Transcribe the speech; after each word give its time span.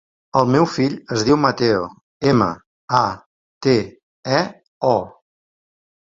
El 0.39 0.47
meu 0.53 0.63
fill 0.75 0.93
es 1.15 1.23
diu 1.25 1.35
Mateo: 1.41 1.83
ema, 2.31 2.47
a, 3.01 3.01
te, 3.67 3.75
e, 4.39 4.41
o. 4.93 4.97